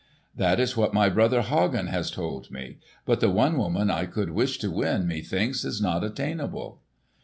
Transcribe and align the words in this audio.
"That 0.35 0.59
is 0.59 0.75
what 0.75 0.95
my 0.95 1.09
brother 1.09 1.43
Hagen 1.43 1.85
has 1.85 2.09
told 2.09 2.49
me. 2.49 2.79
But 3.05 3.19
the 3.19 3.29
one 3.29 3.55
woman 3.55 3.91
I 3.91 4.07
could 4.07 4.31
wish 4.31 4.57
to 4.57 4.71
win, 4.71 5.05
methinks, 5.07 5.63
is 5.63 5.79
not 5.79 6.03
attainable." 6.03 6.81